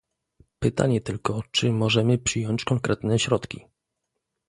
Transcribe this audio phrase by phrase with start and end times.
[0.59, 3.65] Pytanie tylko, czy możemy przyjąć konkretne środki